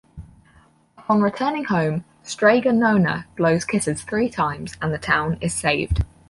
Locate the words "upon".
0.97-1.21